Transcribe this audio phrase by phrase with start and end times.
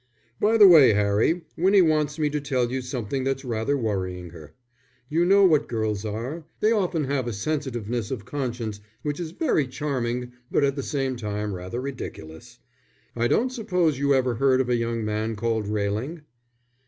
[0.39, 4.55] "By the way, Harry, Winnie wants me to tell you something that's rather worrying her.
[5.09, 6.43] You know what girls are.
[6.59, 11.17] They often have a sensitiveness of conscience which is very charming but at the same
[11.17, 12.57] time rather ridiculous.
[13.15, 16.23] I don't suppose you ever heard of a young man called Railing?